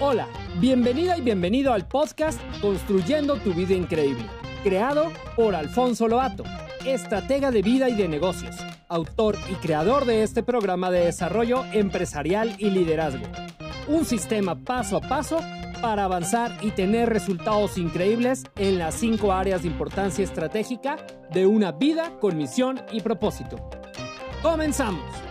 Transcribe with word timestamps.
Hola, 0.00 0.26
bienvenida 0.58 1.16
y 1.16 1.20
bienvenido 1.20 1.72
al 1.72 1.86
podcast 1.86 2.40
Construyendo 2.60 3.36
tu 3.36 3.54
vida 3.54 3.74
increíble, 3.74 4.26
creado 4.64 5.12
por 5.36 5.54
Alfonso 5.54 6.08
Loato, 6.08 6.42
estratega 6.84 7.52
de 7.52 7.62
vida 7.62 7.88
y 7.88 7.94
de 7.94 8.08
negocios, 8.08 8.56
autor 8.88 9.38
y 9.48 9.54
creador 9.54 10.04
de 10.04 10.24
este 10.24 10.42
programa 10.42 10.90
de 10.90 11.04
desarrollo 11.04 11.64
empresarial 11.72 12.56
y 12.58 12.70
liderazgo. 12.70 13.24
Un 13.86 14.04
sistema 14.04 14.56
paso 14.56 14.96
a 14.96 15.00
paso 15.00 15.38
para 15.80 16.04
avanzar 16.04 16.58
y 16.60 16.72
tener 16.72 17.08
resultados 17.08 17.78
increíbles 17.78 18.42
en 18.56 18.80
las 18.80 18.96
cinco 18.96 19.32
áreas 19.32 19.62
de 19.62 19.68
importancia 19.68 20.24
estratégica 20.24 20.96
de 21.30 21.46
una 21.46 21.70
vida 21.70 22.18
con 22.18 22.36
misión 22.36 22.80
y 22.90 23.00
propósito. 23.00 23.70
¡Comenzamos! 24.42 25.23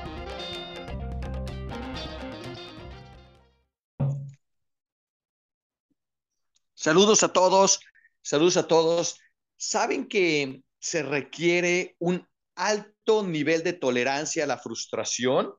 Saludos 6.84 7.24
a 7.24 7.32
todos, 7.32 7.80
saludos 8.22 8.58
a 8.58 8.68
todos. 8.68 9.18
¿Saben 9.56 10.06
que 10.06 10.64
se 10.80 11.02
requiere 11.02 11.96
un 11.98 12.28
alto 12.56 13.26
nivel 13.26 13.64
de 13.64 13.72
tolerancia 13.72 14.44
a 14.44 14.48
la 14.48 14.58
frustración 14.58 15.54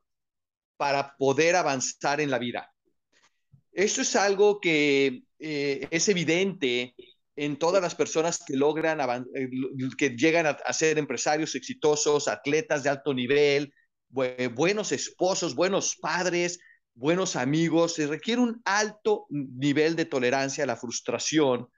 para 0.77 1.17
poder 1.17 1.57
avanzar 1.57 2.21
en 2.21 2.31
la 2.31 2.39
vida? 2.39 2.71
Esto 3.73 4.03
es 4.03 4.15
algo 4.17 4.61
que 4.61 5.23
eh, 5.39 5.89
es 5.91 6.11
evidente 6.11 6.95
en 7.37 7.59
todas 7.59 7.81
las 7.81 7.95
personas 7.95 8.45
que 8.47 8.55
logran, 8.55 9.01
eh, 9.35 9.49
que 9.97 10.11
llegan 10.11 10.45
a, 10.45 10.73
ser 10.75 10.99
empresarios 10.99 11.55
exitosos, 11.55 12.29
atletas 12.29 12.83
de 12.83 12.91
alto 12.91 13.15
nivel, 13.15 13.73
buenos 14.11 14.93
esposos, 14.93 15.55
buenos 15.55 15.97
padres, 15.97 16.61
buenos 16.95 17.37
amigos, 17.37 17.95
se 17.95 18.07
requiere 18.07 18.41
un 18.41 18.63
alto 18.65 19.27
nivel 19.29 19.97
de 19.97 20.05
tolerancia 20.05 20.65
a 20.65 20.67
la 20.67 20.77
frustración 20.77 21.69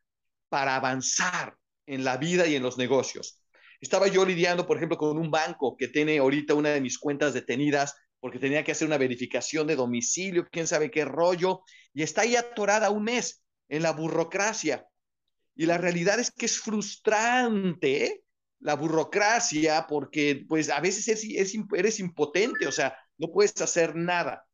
para 0.48 0.76
avanzar 0.76 1.56
en 1.86 2.04
la 2.04 2.16
vida 2.16 2.46
y 2.46 2.54
en 2.54 2.62
los 2.62 2.78
negocios. 2.78 3.42
Estaba 3.80 4.08
yo 4.08 4.24
lidiando, 4.24 4.66
por 4.66 4.76
ejemplo, 4.76 4.96
con 4.96 5.18
un 5.18 5.30
banco 5.30 5.76
que 5.76 5.88
tiene 5.88 6.18
ahorita 6.18 6.54
una 6.54 6.70
de 6.70 6.80
mis 6.80 6.98
cuentas 6.98 7.34
detenidas 7.34 7.94
porque 8.20 8.38
tenía 8.38 8.64
que 8.64 8.72
hacer 8.72 8.88
una 8.88 8.98
verificación 8.98 9.66
de 9.66 9.76
domicilio, 9.76 10.46
quién 10.50 10.66
sabe 10.66 10.90
qué 10.90 11.04
rollo, 11.04 11.60
y 11.92 12.02
está 12.02 12.22
ahí 12.22 12.34
atorada 12.34 12.90
un 12.90 13.04
mes 13.04 13.42
en 13.68 13.82
la 13.82 13.92
burocracia. 13.92 14.86
Y 15.54 15.66
la 15.66 15.78
realidad 15.78 16.18
es 16.18 16.30
que 16.30 16.46
es 16.46 16.58
frustrante 16.58 18.22
la 18.60 18.74
burocracia 18.74 19.86
porque 19.86 20.44
pues 20.48 20.70
a 20.70 20.80
veces 20.80 21.24
eres 21.72 22.00
impotente, 22.00 22.66
o 22.66 22.72
sea, 22.72 22.96
no 23.18 23.28
puedes 23.28 23.60
hacer 23.60 23.94
nada. 23.94 24.44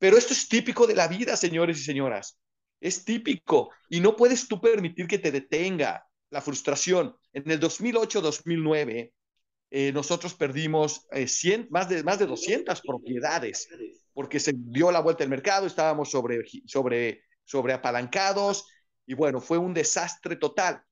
Pero 0.00 0.16
esto 0.16 0.32
es 0.32 0.48
típico 0.48 0.86
de 0.86 0.96
la 0.96 1.06
vida, 1.08 1.36
señores 1.36 1.78
y 1.78 1.84
señoras. 1.84 2.40
Es 2.80 3.04
típico 3.04 3.70
y 3.90 4.00
no 4.00 4.16
puedes 4.16 4.48
tú 4.48 4.58
permitir 4.60 5.06
que 5.06 5.18
te 5.18 5.30
detenga 5.30 6.04
la 6.30 6.40
frustración. 6.40 7.14
En 7.34 7.48
el 7.50 7.60
2008-2009, 7.60 9.12
eh, 9.72 9.92
nosotros 9.92 10.34
perdimos 10.34 11.06
eh, 11.12 11.28
más, 11.68 11.88
de, 11.90 12.02
más 12.02 12.18
de 12.18 12.26
200 12.26 12.80
propiedades 12.80 13.68
porque 14.14 14.40
se 14.40 14.54
dio 14.56 14.90
la 14.90 15.00
vuelta 15.00 15.22
al 15.22 15.30
mercado, 15.30 15.66
estábamos 15.66 16.10
sobre, 16.10 16.44
sobre, 16.66 17.24
sobre 17.44 17.74
apalancados 17.74 18.66
y 19.06 19.14
bueno, 19.14 19.40
fue 19.40 19.58
un 19.58 19.74
desastre 19.74 20.36
total. 20.36 20.82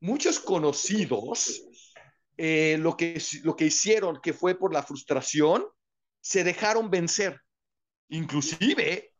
Muchos 0.00 0.40
conocidos 0.40 1.62
eh, 2.36 2.76
lo, 2.80 2.96
que, 2.96 3.22
lo 3.44 3.54
que 3.54 3.66
hicieron, 3.66 4.20
que 4.20 4.32
fue 4.32 4.58
por 4.58 4.72
la 4.72 4.82
frustración, 4.82 5.64
se 6.20 6.42
dejaron 6.42 6.90
vencer 6.90 7.40
Inclusive, 8.08 9.14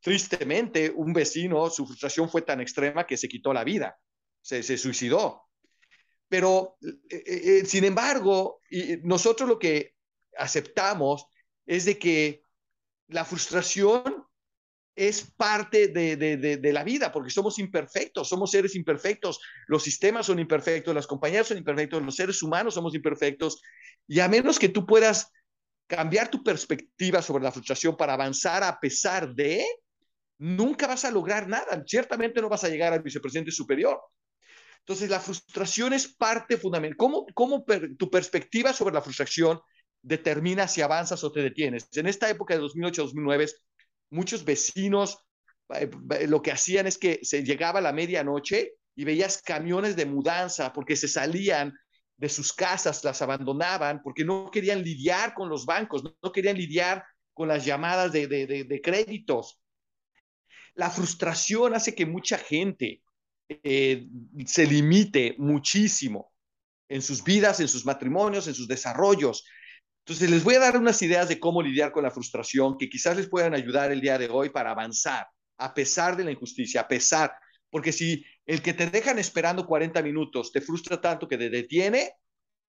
tristemente, 0.00 0.90
un 0.90 1.12
vecino, 1.12 1.70
su 1.70 1.86
frustración 1.86 2.28
fue 2.28 2.42
tan 2.42 2.60
extrema 2.60 3.06
que 3.06 3.16
se 3.16 3.28
quitó 3.28 3.52
la 3.52 3.64
vida, 3.64 3.98
se, 4.42 4.62
suicidó. 4.76 5.42
Pero, 6.28 6.76
eh, 6.82 6.90
eh, 7.10 7.22
eh, 7.26 7.64
sin 7.64 7.84
embargo, 7.84 8.60
nosotros 9.02 9.48
lo 9.48 9.58
que 9.58 9.94
aceptamos 10.36 11.26
es 11.64 11.86
de 11.86 11.98
que 11.98 12.42
la 13.08 13.24
frustración 13.24 14.26
es 14.94 15.30
parte 15.36 15.88
de, 15.88 16.16
de, 16.16 16.72
la 16.72 16.82
vida, 16.82 17.12
porque 17.12 17.30
somos 17.30 17.58
imperfectos, 17.58 18.28
somos 18.28 18.50
seres 18.50 18.74
imperfectos, 18.74 19.40
los 19.66 19.82
sistemas 19.82 20.26
son 20.26 20.38
imperfectos, 20.38 20.94
las 20.94 21.06
compañías 21.06 21.46
son 21.46 21.58
imperfectos, 21.58 22.02
los 22.02 22.16
seres 22.16 22.42
humanos 22.42 22.74
somos 22.74 22.94
imperfectos, 22.94 23.60
y 24.08 24.20
a 24.20 24.28
menos 24.28 24.58
que 24.58 24.70
tú 24.70 24.86
puedas 24.86 25.30
cambiar 25.86 26.28
tu 26.28 26.42
perspectiva 26.42 27.22
sobre 27.22 27.44
la 27.44 27.52
frustración 27.52 27.96
para 27.96 28.14
avanzar 28.14 28.62
a 28.62 28.78
pesar 28.80 29.34
de, 29.34 29.64
nunca 30.38 30.86
vas 30.86 31.04
a 31.04 31.10
lograr 31.10 31.48
nada. 31.48 31.82
Ciertamente 31.86 32.40
no 32.40 32.48
vas 32.48 32.64
a 32.64 32.68
llegar 32.68 32.92
al 32.92 33.02
vicepresidente 33.02 33.52
superior. 33.52 34.00
Entonces, 34.80 35.10
la 35.10 35.20
frustración 35.20 35.92
es 35.92 36.06
parte 36.06 36.56
fundamental. 36.56 36.96
¿Cómo, 36.96 37.26
cómo 37.34 37.64
tu 37.98 38.10
perspectiva 38.10 38.72
sobre 38.72 38.94
la 38.94 39.02
frustración 39.02 39.60
determina 40.02 40.68
si 40.68 40.80
avanzas 40.80 41.24
o 41.24 41.32
te 41.32 41.42
detienes? 41.42 41.88
En 41.94 42.06
esta 42.06 42.28
época 42.30 42.54
de 42.54 42.62
2008-2009, 42.62 43.52
muchos 44.10 44.44
vecinos 44.44 45.18
eh, 45.74 45.90
eh, 46.10 46.26
lo 46.28 46.42
que 46.42 46.52
hacían 46.52 46.86
es 46.86 46.98
que 46.98 47.20
se 47.22 47.42
llegaba 47.42 47.80
a 47.80 47.82
la 47.82 47.92
medianoche 47.92 48.74
y 48.94 49.04
veías 49.04 49.42
camiones 49.42 49.96
de 49.96 50.06
mudanza 50.06 50.72
porque 50.72 50.96
se 50.96 51.08
salían 51.08 51.74
de 52.16 52.28
sus 52.28 52.52
casas, 52.52 53.04
las 53.04 53.20
abandonaban 53.22 54.02
porque 54.02 54.24
no 54.24 54.50
querían 54.50 54.82
lidiar 54.82 55.34
con 55.34 55.48
los 55.48 55.66
bancos, 55.66 56.02
no, 56.22 56.32
querían 56.32 56.56
lidiar 56.56 57.04
con 57.34 57.48
las 57.48 57.64
llamadas 57.64 58.12
de, 58.12 58.80
créditos. 58.82 59.60
La 60.74 60.90
frustración 60.90 61.74
hace 61.74 61.94
que 61.94 62.06
mucha 62.06 62.38
gente 62.38 63.02
eh, 63.48 64.06
se 64.46 64.66
limite 64.66 65.34
muchísimo 65.38 66.32
en 66.88 67.02
sus 67.02 67.22
vidas, 67.22 67.60
en 67.60 67.68
sus 67.68 67.84
matrimonios, 67.84 68.46
en 68.46 68.54
sus 68.54 68.68
desarrollos. 68.68 69.44
Entonces, 70.04 70.30
les 70.30 70.44
voy 70.44 70.54
a 70.54 70.60
dar 70.60 70.76
unas 70.76 71.02
ideas 71.02 71.28
de 71.28 71.40
cómo 71.40 71.62
lidiar 71.62 71.92
con 71.92 72.04
la 72.04 72.10
frustración 72.10 72.78
que 72.78 72.88
quizás 72.88 73.16
les 73.16 73.28
puedan 73.28 73.54
ayudar 73.54 73.90
el 73.90 74.00
día 74.00 74.18
de 74.18 74.28
hoy 74.28 74.50
para 74.50 74.70
avanzar, 74.70 75.26
a 75.58 75.74
pesar 75.74 76.16
de 76.16 76.24
la 76.24 76.30
injusticia, 76.30 76.82
a 76.82 76.88
pesar, 76.88 77.34
porque 77.70 77.92
si 77.92 78.24
el 78.46 78.62
que 78.62 78.74
te 78.74 78.86
dejan 78.88 79.18
esperando 79.18 79.66
40 79.66 80.02
minutos 80.02 80.52
te 80.52 80.60
frustra 80.60 81.00
tanto 81.00 81.26
que 81.26 81.36
te 81.36 81.50
detiene, 81.50 82.12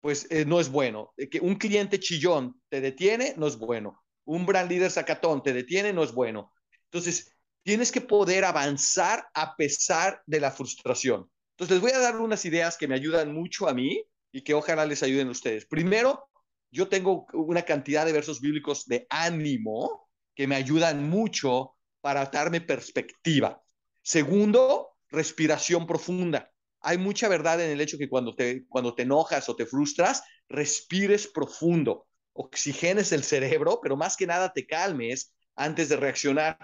pues 0.02 0.28
eh, 0.30 0.46
no 0.46 0.60
es 0.60 0.70
bueno. 0.70 1.14
Que 1.32 1.40
un 1.40 1.56
cliente 1.56 2.00
chillón 2.00 2.62
te 2.70 2.82
detiene, 2.82 3.34
no 3.38 3.48
es 3.48 3.58
bueno. 3.58 4.04
Un 4.26 4.46
brand 4.46 4.70
líder 4.70 4.92
sacatón 4.92 5.42
te 5.42 5.54
detiene, 5.54 5.94
no 5.94 6.04
es 6.04 6.14
bueno. 6.14 6.52
Entonces, 6.86 7.32
tienes 7.64 7.92
que 7.92 8.02
poder 8.02 8.46
avanzar 8.46 9.26
a 9.34 9.56
pesar 9.56 10.22
de 10.26 10.40
la 10.40 10.52
frustración. 10.52 11.30
Entonces, 11.54 11.76
les 11.76 11.82
voy 11.82 11.92
a 11.92 12.00
dar 12.00 12.20
unas 12.20 12.46
ideas 12.46 12.78
que 12.78 12.88
me 12.88 12.96
ayudan 12.96 13.34
mucho 13.34 13.68
a 13.68 13.74
mí 13.74 14.04
y 14.32 14.42
que 14.42 14.54
ojalá 14.54 14.86
les 14.86 15.02
ayuden 15.04 15.30
a 15.30 15.32
ustedes. 15.32 15.66
Primero, 15.66 16.28
yo 16.72 16.88
tengo 16.88 17.26
una 17.34 17.64
cantidad 17.64 18.06
de 18.06 18.12
versos 18.12 18.42
bíblicos 18.42 18.86
de 18.86 19.08
ánimo 19.10 20.10
que 20.36 20.48
me 20.48 20.56
ayudan 20.56 21.10
mucho 21.10 21.76
para 22.02 22.26
darme 22.26 22.60
perspectiva. 22.62 23.64
Segundo, 24.02 24.93
respiración 25.14 25.88
profunda. 25.88 26.52
Hay 26.82 26.98
mucha 26.98 27.30
verdad 27.30 27.62
en 27.62 27.72
el 27.72 27.80
hecho 27.82 27.98
que 27.98 28.10
cuando 28.10 28.36
te, 28.36 28.66
cuando 28.68 28.96
te 28.96 29.04
enojas 29.04 29.48
o 29.48 29.56
te 29.56 29.66
frustras, 29.66 30.24
respires 30.50 31.28
profundo, 31.28 32.08
oxigenes 32.34 33.14
el 33.14 33.24
cerebro, 33.24 33.80
pero 33.82 33.96
más 33.96 34.18
que 34.18 34.28
nada 34.28 34.52
te 34.52 34.68
calmes 34.68 35.34
antes 35.56 35.88
de 35.90 35.96
reaccionar. 35.96 36.58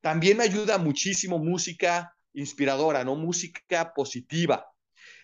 También 0.00 0.38
me 0.38 0.44
ayuda 0.44 0.78
muchísimo 0.78 1.38
música 1.38 2.14
inspiradora, 2.32 3.04
¿no? 3.04 3.16
Música 3.16 3.92
positiva. 3.94 4.66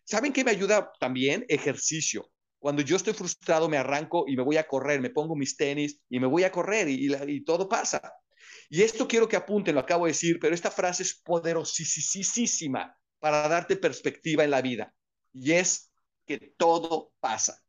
¿Saben 0.04 0.32
qué 0.32 0.44
me 0.44 0.52
ayuda 0.52 0.92
también? 1.00 1.44
Ejercicio. 1.48 2.30
Cuando 2.58 2.82
yo 2.82 2.96
estoy 2.96 3.14
frustrado, 3.14 3.68
me 3.68 3.78
arranco 3.78 4.24
y 4.28 4.36
me 4.36 4.42
voy 4.42 4.56
a 4.58 4.66
correr, 4.68 5.00
me 5.00 5.10
pongo 5.10 5.36
mis 5.36 5.56
tenis 5.56 6.00
y 6.08 6.20
me 6.20 6.26
voy 6.26 6.44
a 6.44 6.52
correr 6.52 6.88
y, 6.88 7.08
y 7.28 7.44
todo 7.44 7.68
pasa. 7.68 8.12
Y 8.68 8.82
esto 8.82 9.06
quiero 9.06 9.28
que 9.28 9.36
apunten, 9.36 9.74
lo 9.74 9.80
acabo 9.80 10.06
de 10.06 10.12
decir, 10.12 10.38
pero 10.40 10.54
esta 10.54 10.70
frase 10.70 11.02
es 11.02 11.14
poderosísima 11.14 12.96
para 13.18 13.48
darte 13.48 13.76
perspectiva 13.76 14.44
en 14.44 14.50
la 14.50 14.62
vida. 14.62 14.94
Y 15.32 15.52
es 15.52 15.92
que 16.26 16.54
todo 16.56 17.12
pasa. 17.20 17.62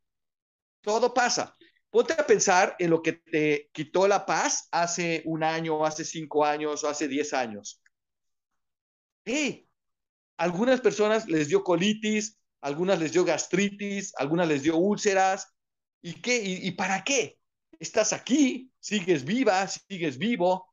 Todo 0.81 1.13
pasa. 1.13 1.55
Ponte 1.89 2.13
a 2.13 2.25
pensar 2.25 2.75
en 2.79 2.89
lo 2.89 3.01
que 3.01 3.13
te 3.13 3.69
quitó 3.71 4.07
la 4.07 4.25
paz 4.25 4.67
hace 4.71 5.21
un 5.25 5.43
año, 5.43 5.85
hace 5.85 6.03
cinco 6.03 6.43
años 6.43 6.83
o 6.83 6.89
hace 6.89 7.07
diez 7.07 7.33
años. 7.33 7.81
Hey, 9.25 9.69
algunas 10.37 10.81
personas 10.81 11.27
les 11.27 11.47
dio 11.47 11.63
colitis, 11.63 12.39
algunas 12.61 12.99
les 12.99 13.11
dio 13.13 13.23
gastritis, 13.23 14.13
algunas 14.17 14.47
les 14.47 14.63
dio 14.63 14.77
úlceras. 14.77 15.47
¿Y 16.01 16.21
qué? 16.21 16.37
¿Y, 16.43 16.67
y 16.67 16.71
para 16.71 17.03
qué? 17.03 17.39
Estás 17.79 18.13
aquí, 18.13 18.71
sigues 18.79 19.23
viva, 19.23 19.67
sigues 19.67 20.17
vivo, 20.17 20.66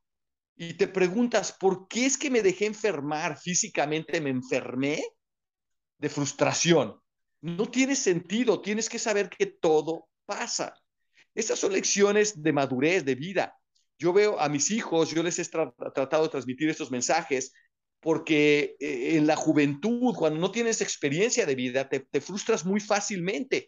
y 0.57 0.75
te 0.75 0.87
preguntas, 0.87 1.51
¿por 1.51 1.87
qué 1.87 2.05
es 2.05 2.17
que 2.17 2.29
me 2.29 2.41
dejé 2.41 2.65
enfermar 2.65 3.37
físicamente? 3.37 4.21
¿Me 4.21 4.29
enfermé? 4.29 5.03
De 5.97 6.09
frustración. 6.09 6.99
No 7.41 7.69
tiene 7.69 7.95
sentido, 7.95 8.61
tienes 8.61 8.89
que 8.89 8.99
saber 8.99 9.29
que 9.29 9.45
todo 9.47 10.07
pasa. 10.25 10.73
Estas 11.33 11.59
son 11.59 11.73
lecciones 11.73 12.41
de 12.41 12.53
madurez, 12.53 13.03
de 13.03 13.15
vida. 13.15 13.55
yo 13.97 14.11
veo 14.11 14.39
a 14.39 14.49
mis 14.49 14.71
hijos, 14.71 15.11
yo 15.11 15.23
les 15.23 15.39
he 15.39 15.45
tratado 15.45 16.23
de 16.23 16.29
transmitir 16.29 16.69
estos 16.69 16.91
mensajes 16.91 17.53
porque 18.01 18.75
eh, 18.79 19.15
en 19.15 19.25
la 19.25 19.35
juventud, 19.35 20.13
cuando 20.15 20.39
no 20.39 20.51
tienes 20.51 20.81
experiencia 20.81 21.45
de 21.45 21.55
vida, 21.55 21.89
te, 21.89 22.01
te 22.01 22.21
frustras 22.21 22.65
muy 22.65 22.79
fácilmente. 22.79 23.67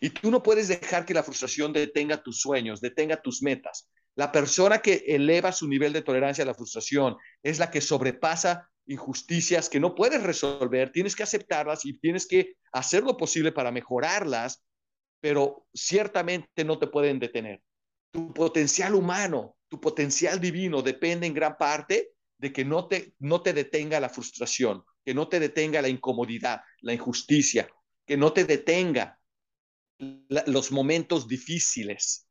Y 0.00 0.10
tú 0.10 0.30
no 0.30 0.42
puedes 0.42 0.68
dejar 0.68 1.04
que 1.04 1.14
la 1.14 1.22
frustración 1.22 1.72
detenga 1.72 2.22
tus 2.22 2.38
sueños, 2.38 2.80
detenga 2.80 3.20
tus 3.20 3.42
metas. 3.42 3.90
La 4.16 4.32
persona 4.32 4.78
que 4.78 5.04
eleva 5.06 5.52
su 5.52 5.68
nivel 5.68 5.92
de 5.92 6.02
tolerancia 6.02 6.42
a 6.42 6.46
la 6.46 6.54
frustración 6.54 7.16
es 7.42 7.58
la 7.58 7.70
que 7.70 7.80
sobrepasa 7.80 8.68
injusticias 8.86 9.68
que 9.68 9.80
no 9.80 9.94
puedes 9.94 10.22
resolver, 10.22 10.90
tienes 10.90 11.14
que 11.14 11.22
aceptarlas 11.22 11.84
y 11.84 11.98
tienes 11.98 12.26
que 12.26 12.54
hacer 12.72 13.02
lo 13.02 13.16
posible 13.16 13.52
para 13.52 13.72
mejorarlas, 13.72 14.64
pero 15.20 15.66
ciertamente 15.74 16.64
no 16.64 16.78
te 16.78 16.86
pueden 16.86 17.18
detener. 17.18 17.60
Tu 18.10 18.32
potencial 18.32 18.94
humano, 18.94 19.56
tu 19.68 19.80
potencial 19.80 20.40
divino 20.40 20.82
depende 20.82 21.26
en 21.26 21.34
gran 21.34 21.56
parte 21.58 22.12
de 22.38 22.52
que 22.52 22.64
no 22.64 22.86
te, 22.86 23.14
no 23.18 23.42
te 23.42 23.52
detenga 23.52 24.00
la 24.00 24.08
frustración, 24.08 24.84
que 25.04 25.14
no 25.14 25.28
te 25.28 25.40
detenga 25.40 25.82
la 25.82 25.88
incomodidad, 25.88 26.62
la 26.80 26.94
injusticia, 26.94 27.68
que 28.06 28.16
no 28.16 28.32
te 28.32 28.44
detenga 28.44 29.18
los 29.98 30.72
momentos 30.72 31.26
difíciles. 31.26 32.25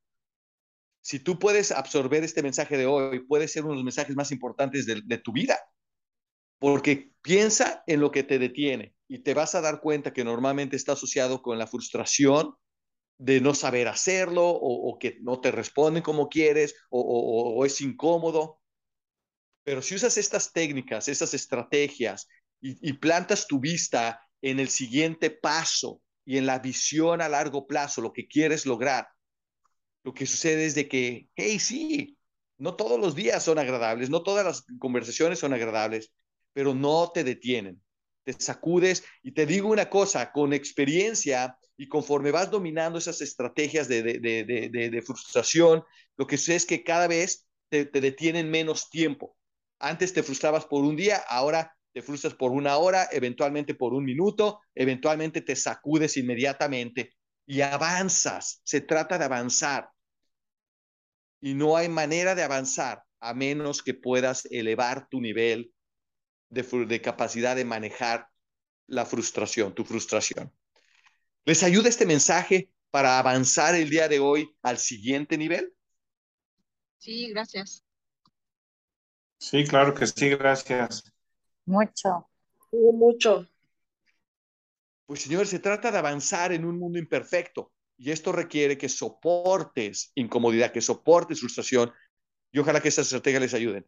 Si 1.06 1.20
tú 1.20 1.38
puedes 1.38 1.72
absorber 1.72 2.24
este 2.24 2.42
mensaje 2.42 2.78
de 2.78 2.88
hoy, 2.88 3.20
puede 3.20 3.48
ser 3.48 3.62
uno 3.62 3.74
de 3.74 3.76
los 3.76 3.84
mensajes 3.84 4.16
más 4.16 4.32
importantes 4.32 4.88
de, 4.88 5.18
tu 5.20 5.32
vida, 5.34 5.60
porque 6.58 7.12
piensa 7.22 7.84
en 7.86 8.00
lo 8.00 8.10
que 8.10 8.24
te 8.24 8.40
detiene 8.40 8.96
y 9.08 9.20
te 9.20 9.36
vas 9.36 9.54
a 9.54 9.62
dar 9.62 9.82
cuenta 9.82 10.14
que 10.14 10.24
normalmente 10.24 10.76
está 10.76 10.94
asociado 10.94 11.44
con 11.44 11.60
la 11.60 11.68
frustración 11.68 12.56
de 13.20 13.40
no 13.40 13.54
saber 13.54 13.88
hacerlo 13.88 14.48
o, 14.50 14.98
que 14.98 15.20
no 15.22 15.40
te 15.42 15.52
responden 15.52 16.02
como 16.02 16.28
quieres 16.28 16.74
o, 16.90 17.64
es 17.68 17.82
incómodo. 17.82 18.60
Pero 19.64 19.84
si 19.84 19.94
usas 19.94 20.18
estas 20.18 20.54
técnicas, 20.54 21.08
estas 21.08 21.36
estrategias 21.36 22.28
y, 22.60 22.94
plantas 22.94 23.46
tu 23.46 23.60
vista 23.60 24.20
en 24.42 24.60
el 24.60 24.70
siguiente 24.70 25.30
paso 25.30 26.02
y 26.26 26.40
en 26.40 26.48
la 26.48 26.58
visión 26.58 27.22
a 27.22 27.30
largo 27.30 27.68
plazo, 27.68 28.02
lo 28.02 28.12
que 28.12 28.28
quieres 28.28 28.66
lograr, 28.66 29.08
lo 30.06 30.14
que 30.14 30.28
sucede 30.28 30.68
es 30.68 30.76
de 30.76 30.88
que, 30.88 31.30
hey, 31.36 31.58
sí, 31.58 32.16
no 32.60 32.76
todos 32.76 33.00
los 33.00 33.16
días 33.16 33.44
son 33.44 33.58
agradables, 33.58 34.12
no 34.12 34.22
todas 34.22 34.46
las 34.46 34.64
conversaciones 34.78 35.40
son 35.40 35.52
agradables, 35.52 36.14
pero 36.54 36.76
no 36.76 37.10
te 37.12 37.24
detienen. 37.24 37.82
Te 38.24 38.34
sacudes 38.34 39.04
y 39.24 39.32
te 39.32 39.48
digo 39.48 39.68
una 39.68 39.90
cosa, 39.90 40.32
con 40.32 40.54
experiencia 40.54 41.58
y 41.76 41.90
conforme 41.90 42.30
vas 42.30 42.52
dominando 42.52 43.00
esas 43.00 43.20
estrategias 43.22 43.88
de, 43.88 44.04
de, 44.04 45.02
frustración, 45.02 45.84
lo 46.18 46.28
que 46.28 46.38
sucede 46.38 46.58
es 46.58 46.66
que 46.68 46.84
cada 46.84 47.08
vez 47.08 47.48
te, 47.70 47.86
te 47.86 48.00
detienen 48.00 48.52
menos 48.52 48.92
tiempo. 48.92 49.36
Antes 49.80 50.14
te 50.14 50.22
frustrabas 50.22 50.68
por 50.68 50.84
un 50.84 50.96
día, 50.96 51.18
ahora 51.28 51.76
te 51.94 52.04
frustras 52.04 52.36
por 52.36 52.52
una 52.52 52.78
hora, 52.78 53.10
eventualmente 53.12 53.74
por 53.74 53.96
un 53.96 54.06
minuto, 54.06 54.60
eventualmente 54.76 55.42
te 55.42 55.56
sacudes 55.56 56.16
inmediatamente 56.16 57.16
y 57.48 57.62
avanzas. 57.62 58.62
Se 58.64 58.82
trata 58.82 59.18
de 59.18 59.26
avanzar. 59.26 59.90
Y 61.46 61.54
no 61.54 61.78
hay 61.78 61.90
manera 61.90 62.34
de 62.34 62.42
avanzar 62.42 63.04
a 63.20 63.36
menos 63.36 63.84
que 63.84 63.94
puedas 63.94 64.48
elevar 64.50 65.08
tu 65.10 65.22
nivel 65.22 65.72
de, 66.50 67.02
capacidad 67.04 67.56
de 67.56 67.64
manejar 67.64 68.28
la 68.88 69.06
frustración, 69.06 69.76
tu 69.76 69.86
frustración. 69.86 70.52
¿Les 71.46 71.62
ayuda 71.62 71.88
este 71.88 72.08
mensaje 72.08 72.72
para 72.90 73.20
avanzar 73.20 73.76
el 73.76 73.92
día 73.92 74.08
de 74.08 74.18
hoy 74.18 74.58
al 74.64 74.80
siguiente 74.80 75.38
nivel? 75.38 75.72
Sí, 76.98 77.30
gracias. 77.30 77.86
Sí, 79.38 79.66
claro 79.66 79.94
que 79.94 80.08
sí, 80.08 80.30
gracias. 80.30 81.14
Mucho. 81.68 82.28
Mucho. 82.72 83.48
Pues 85.06 85.22
señores, 85.22 85.50
se 85.50 85.60
trata 85.60 85.92
de 85.92 86.00
avanzar 86.00 86.54
en 86.54 86.66
un 86.66 86.80
mundo 86.80 86.98
imperfecto 86.98 87.72
y 87.98 88.12
esto 88.12 88.32
requiere 88.32 88.78
que 88.78 88.90
soportes 88.90 90.12
incomodidad, 90.16 90.72
que 90.72 90.82
soportes 90.82 91.40
frustración 91.40 91.92
y 92.52 92.60
ojalá 92.60 92.82
que 92.82 92.90
estas 92.90 93.08
estrategias 93.08 93.42
les 93.42 93.54
ayuden. 93.54 93.86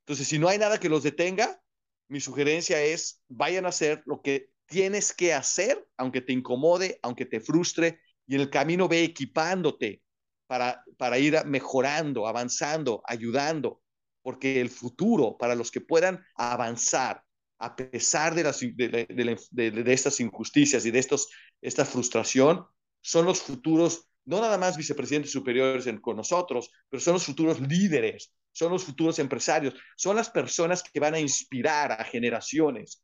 Entonces, 0.00 0.28
si 0.28 0.38
no 0.38 0.48
hay 0.48 0.58
nada 0.58 0.78
que 0.78 0.88
los 0.88 1.02
detenga, 1.02 1.60
mi 2.08 2.20
sugerencia 2.20 2.82
es, 2.82 3.22
vayan 3.28 3.64
a 3.66 3.70
hacer 3.70 4.02
lo 4.06 4.20
que 4.22 4.50
tienes 4.66 5.12
que 5.12 5.32
hacer, 5.32 5.86
aunque 5.96 6.20
te 6.20 6.32
incomode, 6.32 6.98
aunque 7.02 7.26
te 7.26 7.40
frustre, 7.40 8.00
y 8.26 8.34
en 8.34 8.42
el 8.42 8.50
camino 8.50 8.88
ve 8.88 9.02
equipándote 9.02 10.02
para, 10.46 10.84
para 10.96 11.18
ir 11.18 11.44
mejorando, 11.46 12.26
avanzando, 12.26 13.02
ayudando, 13.06 13.82
porque 14.22 14.60
el 14.60 14.70
futuro, 14.70 15.36
para 15.38 15.54
los 15.54 15.70
que 15.70 15.80
puedan 15.80 16.24
avanzar, 16.34 17.22
a 17.58 17.76
pesar 17.76 18.34
de, 18.34 18.42
las, 18.42 18.60
de, 18.60 19.06
de, 19.50 19.92
estas 19.92 20.20
injusticias 20.20 20.84
y 20.84 20.90
de 20.90 20.98
estos, 20.98 21.28
esta 21.62 21.84
frustración, 21.84 22.66
son 23.04 23.26
los 23.26 23.40
futuros, 23.40 24.08
no 24.24 24.40
nada 24.40 24.56
más 24.56 24.76
vicepresidentes 24.76 25.30
superiores 25.30 25.86
con 26.00 26.16
nosotros, 26.16 26.70
pero 26.88 27.00
son 27.00 27.14
los 27.14 27.24
futuros 27.24 27.60
líderes 27.60 28.32
son 28.54 28.70
los 28.70 28.84
futuros 28.84 29.18
empresarios, 29.18 29.74
son 29.96 30.16
las 30.16 30.30
personas 30.30 30.82
que 30.82 31.00
van 31.00 31.14
a 31.14 31.20
inspirar 31.20 31.92
a 31.92 32.04
generaciones, 32.04 33.02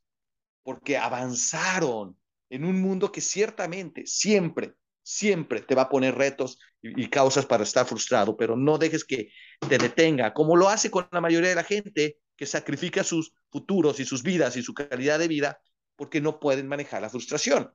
porque 0.62 0.97
avanzaron 0.97 2.17
en 2.49 2.64
un 2.64 2.81
mundo 2.81 3.12
que 3.12 3.20
ciertamente, 3.20 4.06
siempre, 4.06 4.75
siempre 5.02 5.61
te 5.61 5.75
va 5.75 5.82
a 5.82 5.88
poner 5.88 6.14
retos 6.14 6.58
y, 6.81 7.08
causas 7.08 7.47
para 7.47 7.64
estar 7.64 7.85
frustrado, 7.85 8.37
pero 8.37 8.56
no 8.56 8.79
dejes 8.79 9.05
que 9.05 9.32
te 9.69 9.76
detenga, 9.76 10.32
como 10.32 10.56
lo 10.56 10.69
hace 10.69 10.91
con 10.91 11.08
la 11.11 11.20
mayoría 11.20 11.50
de 11.50 11.56
la 11.56 11.64
gente 11.64 12.19
que 12.37 12.47
sacrifica 12.47 13.05
sus 13.05 13.35
futuros 13.50 14.00
y 14.00 14.05
sus 14.05 14.23
vidas 14.23 14.56
y 14.56 14.62
su 14.62 14.73
calidad 14.73 15.19
de 15.19 15.29
vida 15.29 15.61
porque 15.97 16.20
no 16.20 16.38
pueden 16.41 16.69
manejar 16.69 17.02
la 17.02 17.11
frustración, 17.11 17.75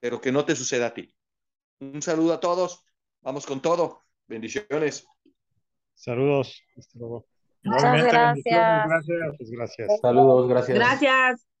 pero 0.00 0.20
que 0.20 0.32
no 0.32 0.44
te 0.44 0.56
suceda 0.56 0.86
a 0.86 0.94
ti. 0.94 1.14
Un 1.82 2.00
saludo 2.00 2.34
a 2.34 2.38
todos, 2.38 2.84
vamos 3.22 3.44
con 3.44 3.60
todo, 3.60 4.02
bendiciones. 4.28 5.04
Saludos. 5.94 6.62
Muchas 7.64 8.04
gracias. 8.04 8.86
Gracias. 8.86 9.34
Pues 9.36 9.50
gracias. 9.50 10.00
Saludos, 10.00 10.48
gracias. 10.48 10.78
Gracias. 10.78 11.51